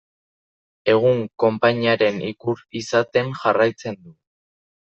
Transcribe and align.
Egun, 0.93 1.21
konpainiaren 1.43 2.19
ikur 2.31 2.65
izaten 2.83 3.33
jarraitzen 3.45 4.03
du. 4.03 4.19